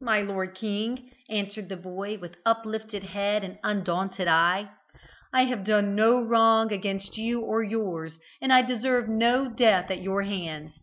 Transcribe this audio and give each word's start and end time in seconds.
"My 0.00 0.22
lord 0.22 0.56
king," 0.56 1.08
answered 1.28 1.68
the 1.68 1.76
boy, 1.76 2.18
with 2.18 2.34
uplifted 2.44 3.04
head 3.04 3.44
and 3.44 3.60
undaunted 3.62 4.26
eye, 4.26 4.70
"I 5.32 5.42
have 5.44 5.62
done 5.64 5.94
no 5.94 6.20
wrong 6.20 6.72
against 6.72 7.16
you 7.16 7.42
or 7.42 7.62
yours, 7.62 8.18
and 8.42 8.52
I 8.52 8.62
deserve 8.62 9.08
no 9.08 9.48
death 9.48 9.88
at 9.88 10.02
your 10.02 10.22
hands." 10.22 10.76